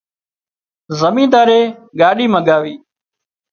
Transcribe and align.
زمينۮارئي 0.99 1.63
ڳاڏي 1.99 2.25
مڳاوِي 2.35 2.73